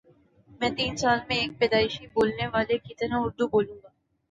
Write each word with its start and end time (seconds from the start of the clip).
میں 0.59 0.69
تین 0.77 0.95
سال 0.97 1.19
میں 1.27 1.35
ایک 1.35 1.51
پیدائشی 1.59 2.07
بولنے 2.13 2.47
والے 2.47 2.77
کی 2.77 2.93
طرح 2.95 3.17
اردو 3.19 3.47
بولوں 3.47 3.77
گا 3.83 3.89